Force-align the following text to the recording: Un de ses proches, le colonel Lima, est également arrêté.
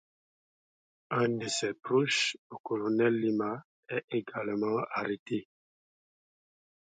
Un 1.11 1.29
de 1.37 1.47
ses 1.47 1.75
proches, 1.75 2.35
le 2.49 2.57
colonel 2.63 3.13
Lima, 3.19 3.61
est 3.87 4.03
également 4.09 4.79
arrêté. 4.89 5.47